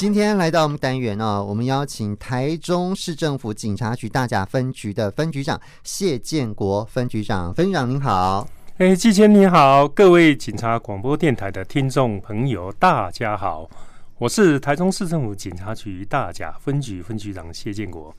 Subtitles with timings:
[0.00, 8.48] 今天来到我们单元哦，我们邀请台中市政府警察局大甲分局的分局长谢建国分局长，分局长您好。
[8.78, 13.68] 哎，季谦你好，各位警察广播电台的听众朋友，大家好，
[14.16, 18.16] 我是台中市政府警察局大甲分局分局长谢建国。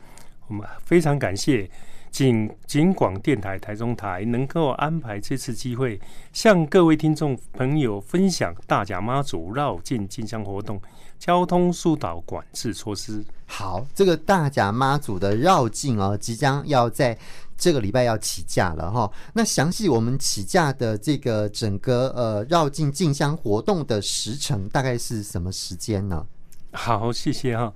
[0.50, 1.68] 我们非常感谢
[2.12, 6.00] 警警广电台台中台能够安排这次机会，
[6.34, 10.80] 向各位听众朋友分享大甲妈祖绕境进香活动
[11.18, 13.24] 交通疏导管制措施。
[13.46, 17.18] 好，这个大甲妈祖的绕境哦，即将要在
[17.58, 19.10] 这个礼拜要起驾了哈。
[19.34, 26.26] 那详细我们起驾的这个整个呃绕境进香活动的时程大概是什么时间呢？
[26.74, 27.72] 好，谢谢哈。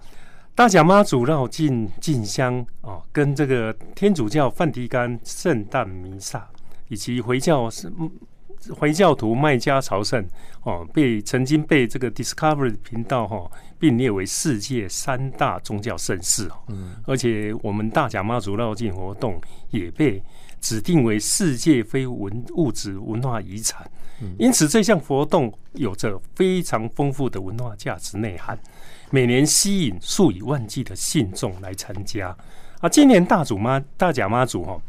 [0.56, 6.48] 大甲妈祖绕境进香哦，跟这个天主教梵蒂冈圣诞弥撒，
[6.88, 7.92] 以及回教是
[8.74, 10.26] 回教徒麦加朝圣
[10.64, 16.56] 哦，被曾经被这个 Discovery 频道哈并列为世界三大宗教盛事哦。
[16.70, 19.42] 嗯，而且我们大甲妈祖绕境活动
[19.72, 20.24] 也被
[20.62, 23.86] 指定为世界非文物质文化遗产。
[24.40, 28.58] 因此，这项活动有着非常丰富的文化价值内涵。
[29.12, 32.36] 每年吸引数以万计的信众来参加
[32.80, 32.90] 啊！
[32.90, 34.82] 今年大祖妈大甲妈祖哈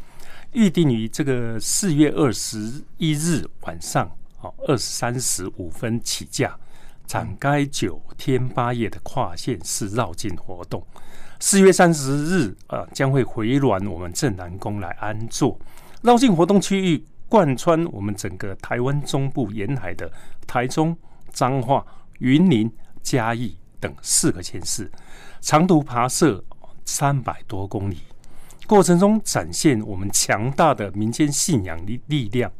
[0.53, 4.09] 预定于这个四月二十一日晚上
[4.41, 6.57] 哦二十三时五分起驾，
[7.05, 10.83] 展开九天八夜的跨县市绕境活动。
[11.39, 15.57] 四月三十日啊将会回銮我们镇南宫来安坐。
[16.01, 20.11] 绕境活动区域贯穿我们整个台湾中部沿海的
[20.47, 20.97] 台中、
[21.31, 21.85] 彰化、
[22.19, 22.71] 云林、
[23.03, 23.55] 嘉义。
[23.79, 24.91] 等四个县市，
[25.41, 26.43] 长途跋涉
[26.85, 27.99] 三百多公里，
[28.65, 32.51] 过程中展现我们强大的民间信仰力力量。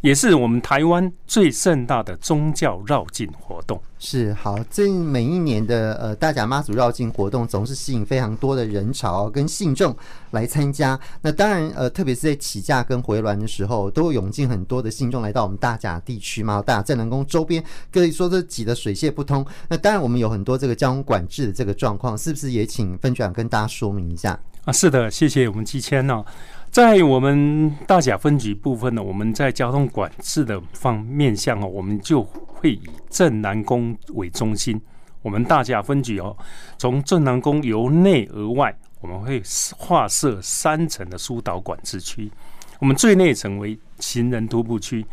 [0.00, 3.80] 也是我们台湾最盛大的宗教绕境活动。
[3.98, 9.94] 是好，这每一年的呃大甲妈祖绕境活动，总是吸引非常多的人潮跟信众
[10.30, 10.98] 来参加。
[11.20, 19.44] 那当然呃，特别是在起驾跟回銮的时候，都会涌进很多的信众来到我们大甲地区嘛，大甲镇澜宫周边可以说是挤得水泄不通。
[19.68, 24.40] 那当然，我们有很多这个交通管制的这个状况，是不是也请分局长跟大家说明一下？
[24.64, 26.24] 啊，是的，谢谢我们季谦哦。
[26.70, 34.80] 在我们大甲分局部分呢，我们在交通管制的方面向哦，我们就会以镇南宫为中心。
[35.20, 36.36] 我们大甲分局哦，
[36.78, 39.42] 从镇南宫由内而外，我们会
[39.76, 42.30] 划设三层的疏导管制区。
[42.78, 45.04] 我们最内层为行人徒步区，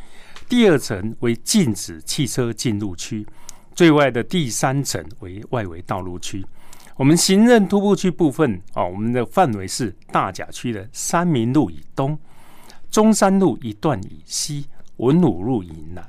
[0.47, 3.25] 第二层为禁止汽车进入区，
[3.73, 6.45] 最外的第三层为外围道路区。
[6.97, 12.17] 我们行人徒步区部分啊，我们的范围是大甲区的三民路以东、
[12.89, 14.65] 中山路一段以西、
[14.95, 16.03] 文武路以南、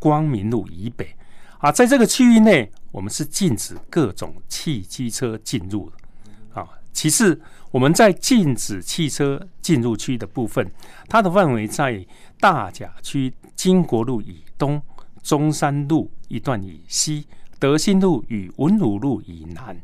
[0.00, 1.14] 光明路以北
[1.58, 1.70] 啊。
[1.70, 6.68] 在这个区域内，我们是禁止各种汽机车进入的啊。
[6.92, 10.68] 其次，我们在禁止汽车进入区的部分，
[11.08, 12.04] 它的范围在
[12.40, 14.82] 大甲区金国路以东、
[15.22, 17.28] 中山路一段以西、
[17.60, 19.80] 德兴路与文武路以南。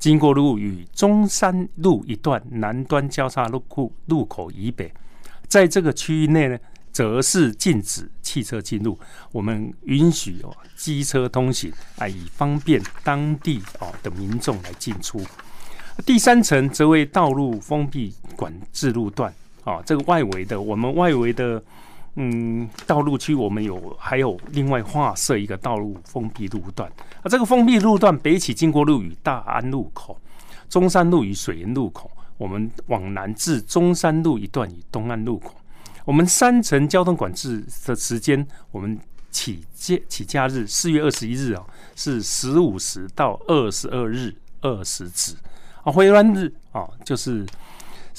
[0.00, 4.90] 经过路与中山路一段南端交叉路库路口以北，
[5.46, 6.58] 在这个区域内呢，
[6.90, 8.98] 则是禁止汽车进入。
[9.30, 15.20] 我们允许哦机车通行，啊，以方便当地哦的民众来进出。
[16.06, 19.30] 第三层则为道路封闭管制路段，
[19.64, 21.62] 啊，这个外围的我们外围的。
[22.16, 26.90] 嗯，道路区我们有还有另外划设一个道路封闭路段
[27.22, 30.18] 啊，这个封闭路段北起经国路与大安路口，
[30.68, 35.54] 中山路与水源路口，我们往南至中山路一段与东安路口，
[36.04, 38.98] 我们三层交通管制的时间，我们
[39.30, 45.36] 起驾起驾日四月二十一日啊，是十五时到二十二日二十止
[45.84, 47.46] 啊，回銮日啊就是。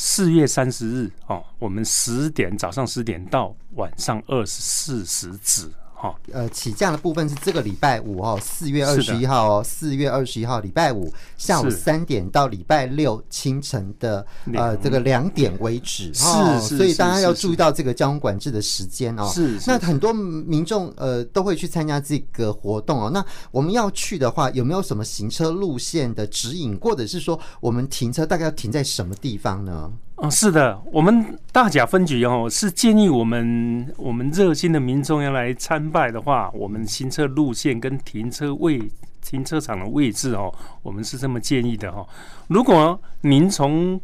[0.04, 5.70] 四月三十日哦，我们十点早上十点到晚上二十四时止。
[6.02, 14.26] 好，呃，起降的部分是这个礼拜五哦，四月二十一号哦，四月二十一号礼拜五下午三点到礼拜六清晨的
[14.56, 19.30] 呃这个两点为止，是，所以大家要注意到这个交通管制的时间哦。
[19.32, 23.12] 是，那很多民众呃都会去参加这个活动哦。
[23.12, 29.94] 那我们要去的话，有没有什么行车路线的指引，或者是说我们停车大概要停在什么地方呢？
[30.22, 38.80] 哦，是的，我们大甲分局哦是建议我们我们热心的民众要来参拜的话，我们行车路线跟停车位、
[39.20, 40.54] 停车场的位置哦，
[40.84, 42.08] 我们是这么建议的哈。
[42.50, 44.00] 如果您从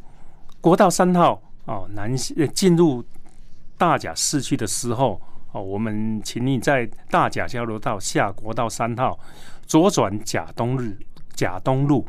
[0.59, 3.05] 国道三号哦南进入
[3.77, 5.21] 大甲市区的时候
[5.51, 9.19] 哦，我们请你在大甲交流道下国道三号
[9.67, 10.97] 左转甲东日
[11.35, 12.03] 甲东路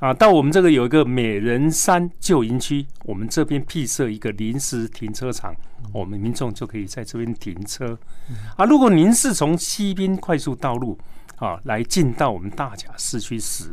[0.00, 5.52] 啊，到我们这个有一个美人山旧营区，我们这边辟设一个临时停车场，
[5.92, 7.98] 我们民众就可以在这边停车
[8.56, 8.64] 啊。
[8.64, 10.96] 如果您是从西滨快速道路
[11.38, 13.72] 啊来进到我们大甲市区时，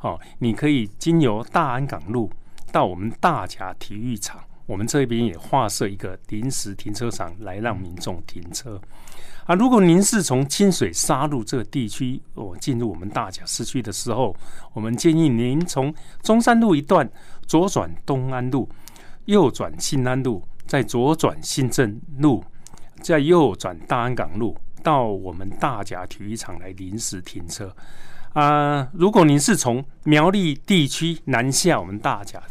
[0.00, 2.30] 哦，你可以经由大安港路
[2.72, 4.40] 到我们大甲体育场。
[4.64, 8.80] 我们这边也划设一个临时停车场来让民众停车
[9.46, 9.54] 啊。
[9.54, 14.36] 如果您是从清水沙路这个地区哦进入我们大甲市区的时候，
[14.74, 17.08] 我们建议您从中山路一段
[17.46, 18.68] 左转东安路，
[19.24, 22.44] 右转新安路，再左转新镇路，
[23.00, 27.74] 再右转大安港路，到我们大甲体育场来临时停车。
[28.34, 32.42] 啊，如果您是从苗栗地区南下我们大甲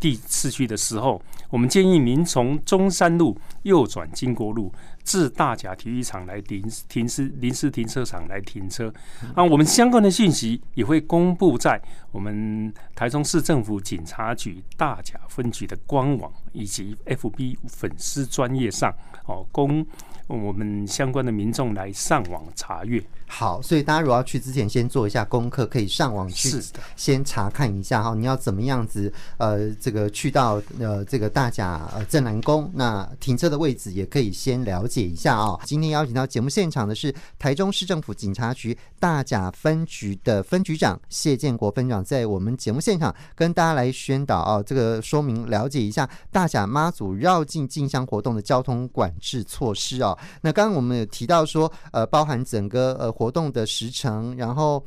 [0.00, 4.72] 地市区的时候，我们建议您从中山路右转经国路
[5.08, 8.92] 至大甲体育场来临停时临时停车场来停车。
[9.34, 11.80] 那，我们相关的信息也会公布在
[12.12, 18.94] 我们台中市政府警察局大甲分局的官网以及 FB 粉丝专业上
[19.24, 19.84] 哦，供
[20.28, 23.02] 我们相关的民众来上网查阅。
[23.30, 26.50] 好，所以大家如果要去之前，先做一下功课，可以上网去
[26.96, 28.14] 先查看一下哈。
[28.14, 29.12] 你要怎么样子？
[29.36, 35.58] 呃，这个去到呃这个大甲呃镇南宫，那停车的位置也可以先了解一下啊。
[35.64, 50.17] 今天邀请到节目现场的是台中市政府警察局大甲分局的分局长谢建国分局长，在我们节目现场跟大家来宣导啊，这个说明了解一下大甲妈祖绕境进香活动的交通管制措施啊。
[50.40, 53.12] 那刚刚我们有提到说，呃，包含整个呃。
[53.18, 54.80] 活动的时程，然后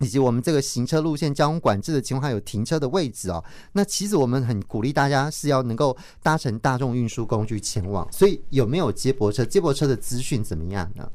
[0.00, 3.44] 以及我们这个行车路线、交通管制的情况，还有停车的位置哦。
[3.70, 8.04] 那其实我们很鼓励大家是要能够搭乘大众运输工具前往。
[8.10, 9.44] 所以有没有接驳车？
[9.44, 11.08] 接驳车的资讯怎么样呢？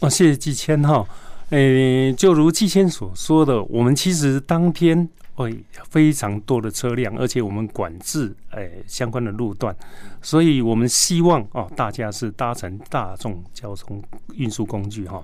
[0.00, 1.08] 哦，谢谢季谦哈。
[1.48, 9.74] 诶，就如季谦所说的，我们其实当天会非常多的车辆，而且我们管制诶相关的路段，
[10.20, 14.02] 所以我们希望哦大家是搭乘大众交通
[14.34, 15.22] 运输工具哈。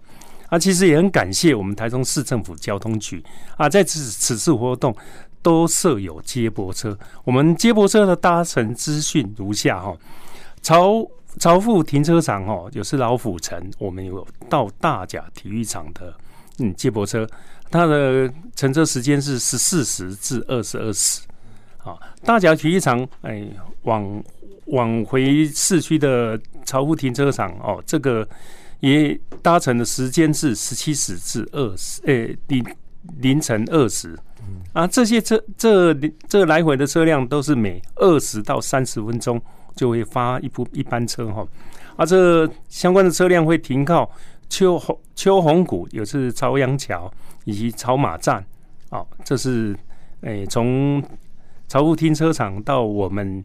[0.49, 3.25] 啊，其实也很感谢我们台中市政府交通局
[3.57, 4.95] 啊，在此此次活动
[5.41, 6.97] 都设有接驳车。
[7.25, 9.97] 我们接驳车的搭乘资讯如下哈：
[10.61, 11.07] 朝
[11.39, 16.15] 朝富停车场哈，就是老府城，我们有到大甲体育场的
[16.59, 17.27] 嗯接驳车。
[17.73, 21.23] 它的乘车时间是十四时至二十二时，
[21.79, 23.49] 啊，大甲体育场，哎，
[23.85, 24.23] 往
[24.67, 28.29] 往回市区的朝湖停车场哦，这个
[28.81, 32.63] 也搭乘的时间是十七时至二十，哎，凌
[33.17, 34.17] 凌晨二时，
[34.75, 35.95] 啊，这些车这
[36.29, 39.41] 这来回的车辆都是每二十到三十分钟
[39.75, 41.45] 就会发一部一班车哈，
[41.97, 44.09] 啊，这相关的车辆会停靠
[44.51, 47.11] 秋红秋红谷，也是朝阳桥。
[47.45, 48.45] 以及草马站，
[48.91, 49.77] 哦，这是
[50.21, 51.03] 诶从
[51.69, 53.45] 朝富停车场到我们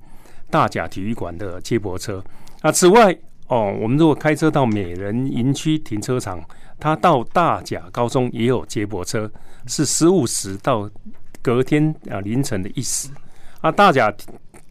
[0.49, 2.23] 大甲体育馆的接驳车。
[2.61, 3.11] 啊，此外
[3.47, 6.43] 哦，我们如果开车到美人营区停车场，
[6.79, 9.31] 它到大甲高中也有接驳车，
[9.65, 10.89] 是十五时到
[11.41, 13.09] 隔天啊凌晨的一时。
[13.61, 14.13] 啊，大甲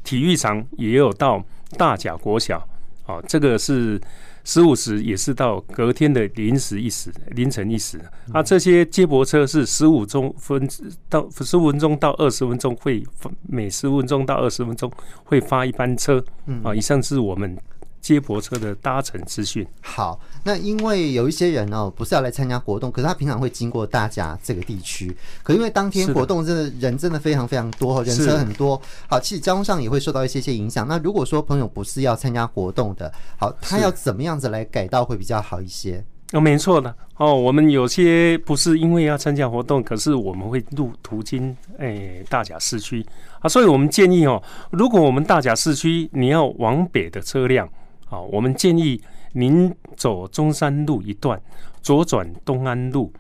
[0.05, 1.43] 体育场也有到
[1.77, 2.65] 大甲国小，
[3.07, 4.01] 哦，这个是。
[4.47, 8.01] 十五时也是到隔天的零时一时，凌晨一时。
[8.33, 10.69] 啊，这些接驳车是十五钟分
[11.09, 13.05] 到十五分钟到二十分钟会
[13.49, 14.89] 每十五分钟到二十分钟
[15.25, 16.25] 会发一班车。
[16.63, 17.59] 啊，以上是我们。
[18.07, 19.67] 接驳车的搭乘资讯。
[19.81, 25.17] 好，那因为有一些人哦，不是要来参加活动，可是他平常会经过大甲这个地区。
[25.43, 28.81] 可因为当天活动真的人真的非常非常多，人车很多。
[29.09, 30.87] 好，其实交通上也会受到一些些影响。
[30.87, 36.05] 那如果说朋友不是要参加活动的，好，他要怎么样子来改道会比较好一些？
[36.33, 37.35] 哦，没错的哦。
[37.35, 43.05] 我们有些不是因为要参加活动，可是我们会路途经诶大甲市区
[43.41, 47.69] 啊，所以我们建议哦，如果我们大甲市区你要往北的车辆。
[48.09, 49.01] 好，我们建议
[49.33, 51.41] 您走中山路一段，
[51.83, 53.13] 左转东安路，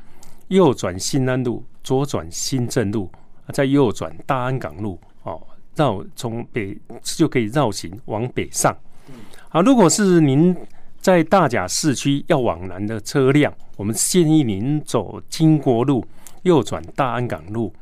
[0.46, 3.10] 右转新安路，左转新镇路，
[3.52, 4.96] 再右转大安港路。
[5.24, 5.42] 哦，
[5.74, 8.74] 绕从北就可以绕行往北上。
[9.48, 10.56] 好，如果是您
[11.00, 16.06] 在大甲市区要往南的车辆，我们建议您走经国路，
[16.42, 17.72] 右转大安港路，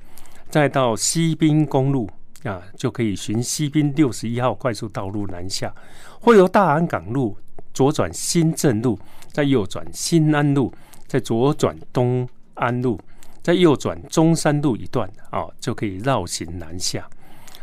[0.49, 2.09] 再到西滨公路
[2.45, 5.75] 啊，就可以循西滨六十一号快速道路南下。
[6.21, 7.37] 会由大安港路
[7.73, 8.99] 左转新镇路，
[9.33, 10.73] 再右转新安路，
[11.07, 13.01] 再左转东安路，
[13.43, 17.09] 再右转中山路一段啊，就可以绕行南下。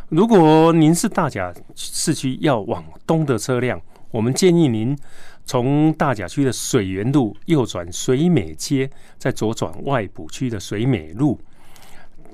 [0.10, 3.80] 如果您是大甲市区要往东的车辆，
[4.12, 4.98] 我们建议您
[5.46, 11.40] 从大甲区的水源路右转水美街，再左转外埔区的水美路，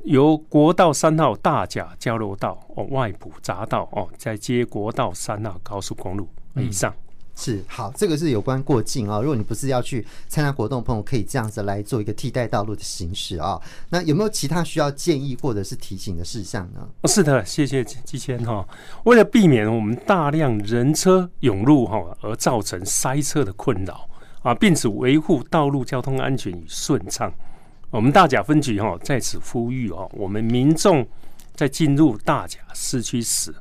[0.07, 6.91] 由国道三号大甲交流道哦外埔匝道哦，再接国道三号高速公路以上。
[6.91, 7.03] 嗯
[7.39, 9.21] 是好，这个是有关过境啊、哦。
[9.21, 13.61] 如果你不是要去参加活动的朋友，可以这样子来做一个替代道路的行驶啊、哦。
[13.89, 16.89] 那有没有其他需要建议或者是提醒的事项呢？
[17.03, 18.67] 是的，谢谢季谦哈。
[19.03, 24.09] 为了避免我们大量人车涌入哈而造成塞车的困扰
[24.41, 27.31] 啊，并且维护道路交通安全与顺畅，
[27.89, 31.07] 我们大甲分局哈在此呼吁啊，我们民众
[31.55, 33.53] 在进入大甲市区时。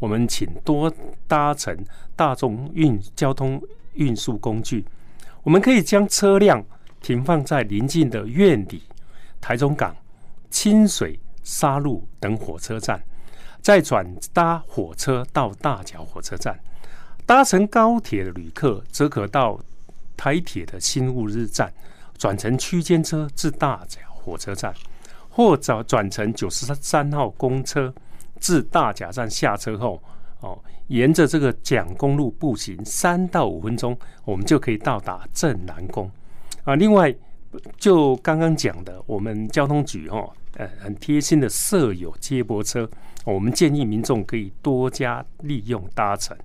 [0.00, 0.92] 我们请多
[1.26, 1.76] 搭乘
[2.14, 3.60] 大众运交通
[3.94, 4.84] 运输工具。
[5.42, 6.64] 我们可以将车辆
[7.00, 8.82] 停放在邻近的苑里、
[9.40, 9.96] 台中港、
[10.50, 13.02] 清水、沙鹿等火车站，
[13.60, 16.58] 再转搭火车到大甲火车站。
[17.26, 19.58] 搭乘高铁的旅客则可到
[20.16, 21.72] 台铁的新乌日站
[22.18, 24.74] 转乘区间车至大甲火车站，
[25.30, 27.94] 或者转乘九十三号公车。
[28.40, 30.00] 至大甲站下车后，
[30.38, 30.56] 哦，
[30.86, 36.08] 沿着这个蒋公路步行三到五分钟，我们就可以到达镇南宫
[36.62, 36.76] 啊。
[36.76, 37.12] 另外，
[37.76, 42.88] 就刚刚讲的，我们交通局哦，呃，很贴心的设有接驳车，
[43.24, 46.36] 我们建议民众可以多加利用搭乘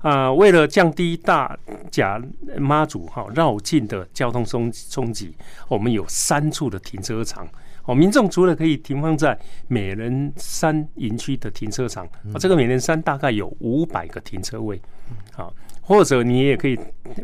[0.00, 0.32] 啊。
[0.32, 1.56] 为了降低大
[1.90, 2.20] 甲
[2.58, 5.34] 妈祖哈绕境的交通冲冲击，
[5.68, 7.48] 我们有三处的停车场。
[7.84, 14.78] 哦，民众除了可以停放在美人山营区的停车场，啊，这个美人山大概有五百个停车位，
[15.34, 15.50] 啊，
[15.80, 16.78] 或者你也可以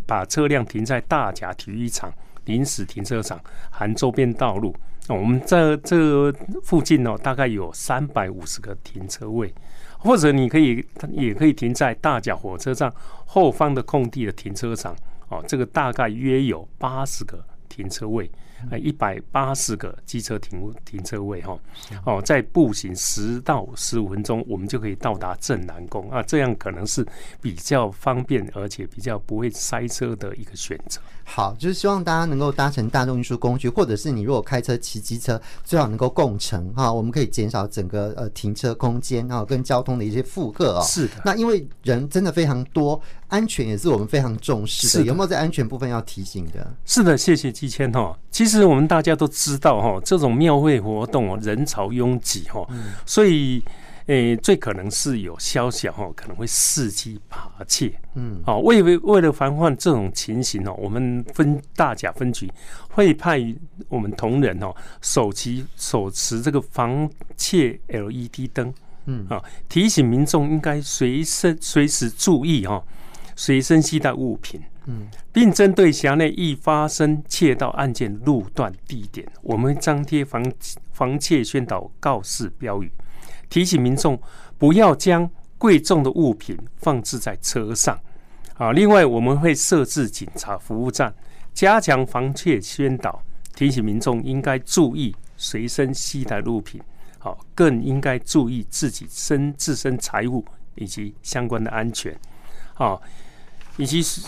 [0.06, 2.10] 把车辆停在大甲体育场
[2.46, 3.38] 临时停车场，
[3.70, 4.74] 含周边道路。
[5.08, 6.32] 我们这这
[6.62, 9.52] 附近哦，大概有三百五十个停车位，
[9.98, 12.90] 或者你可以也可以停在大甲火车站
[13.26, 14.96] 后方的空地的停车场，
[15.28, 18.30] 哦，这个大概约有八十个停车位。
[18.70, 21.58] 呃，一百八十个机车停停车位哈，
[22.04, 27.06] 哦，在步行十到十五分钟，我们就可以到达镇南宫啊，这样可能是
[27.40, 31.00] 比较方便，而且比较不会塞车的一个选择。
[31.24, 40.82] 好，就是希望大家能够搭乘大众运输工具，或者是你如果开车骑机车，最好能够共乘哈，我们可以减少整个呃停车空间啊，跟交通的一些负荷啊。
[40.82, 43.00] 是的，那因为人真的非常多，
[43.34, 44.90] 安全也是我们非常重视的。
[44.92, 46.74] 是的，有没有在安全部分要提醒的？
[46.84, 48.16] 是的，谢谢季谦哈。
[48.30, 52.66] 其实我们大家都知道哈，这种庙会活动哦人潮拥挤哈，
[53.04, 53.62] 所以。
[54.06, 57.90] 诶、欸，最可能是有宵小哈，可能会伺机扒窃。
[58.14, 62.52] 嗯，好，为为为了防范这种情形哦，我们分大甲分局
[62.90, 63.42] 会派
[63.88, 68.74] 我们同仁哦，手持手持这个防窃 LED 灯，
[69.06, 72.84] 嗯啊，提醒民众应该随身随时注意哈，
[73.36, 74.60] 随身携带物品。
[74.86, 80.44] 嗯，并针对辖内易发生窃盗案件路段地点，我们张贴防
[80.92, 82.92] 防窃宣导告示标语。
[83.48, 84.20] 提醒民众
[84.58, 87.98] 不要将贵重的物品放置在车上
[88.58, 88.72] 啊！
[88.72, 91.14] 另外，我们会设置警察服务站，
[91.54, 93.22] 加强防窃宣导，
[93.54, 96.78] 提醒民众应该注意随身携带物品，
[97.18, 102.14] 好，更应该注意自己身自身财物以及相关的安全，
[102.74, 103.00] 好，
[103.76, 104.20] 以及是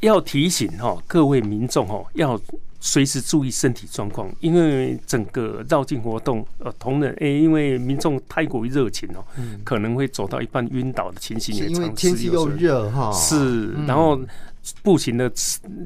[0.00, 2.40] 要提醒哈各位民众哈要。
[2.78, 14.20] 随时注意身体状况，因为整个绕境活动，呃，同仁诶、欸，因为民众太过于热情哦，嗯、可能会走到一半晕倒的情形也常，因为天气又热哈，是，然后
[14.84, 15.28] 步行的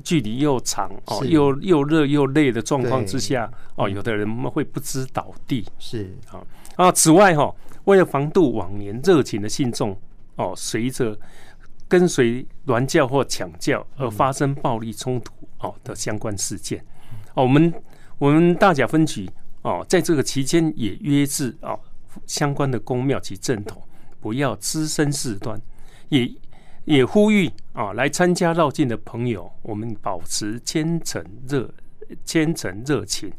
[0.04, 6.14] 距离又长哦，又又热又累的状况之下，哦，有的人会不知倒地，是。
[6.30, 6.42] 啊
[6.76, 6.92] 啊。
[6.92, 7.50] 此外哈，
[7.84, 9.96] 为了防杜往年热情的信众
[10.36, 11.18] 哦，随着
[11.88, 15.34] 跟随銮教或抢教而发生暴力冲突。
[15.62, 16.82] 哦的相关事件，
[17.34, 17.70] 哦，我们
[18.16, 19.28] 我们大甲分局
[19.60, 21.78] 哦，在这个期间也约制哦
[22.24, 23.82] 相关的公庙及正统
[24.22, 25.60] 不要滋生事端，
[26.08, 26.32] 也
[26.86, 31.70] 也呼吁啊来参加绕境的朋友，我们保持虔诚热
[32.24, 33.30] 虔诚热情，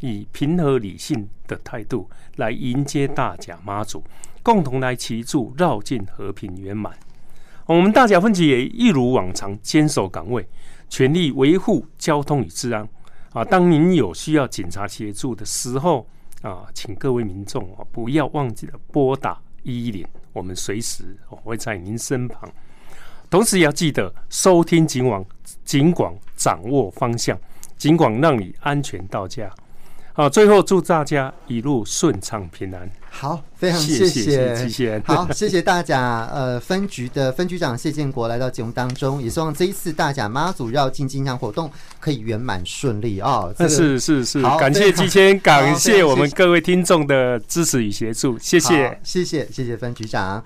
[0.00, 4.02] 以平和理性的态度来迎接大甲妈祖，
[4.46, 6.96] 共同来祈祝绕境和平圆满。
[7.66, 10.48] 我们大甲分局也一如往常坚守岗位。
[10.88, 12.88] 全力维护交通与治安
[13.32, 13.44] 啊！
[13.44, 16.06] 当您有需要警察协助的时候
[16.42, 22.48] 啊，请各位民众啊不要忘记了拨打一一零，我们随时会在您身旁。
[23.28, 25.26] 同时也要记得收听警网，
[25.64, 27.36] 警广掌握方向，
[27.76, 29.50] 警广让你安全到家
[30.16, 32.90] 好，最后祝大家一路顺畅平安。
[33.10, 41.70] 好，非常谢谢，谢谢，好，谢谢大甲呃分局的分局长谢建国来到节目当中，也希望这一次大甲妈祖绕境进香活动
[42.00, 43.52] 可以圆满顺利哦。
[43.58, 50.42] 这个、是是是，感谢季谦，感谢我们各位听众的支持与协助，谢谢，谢谢谢谢分局长。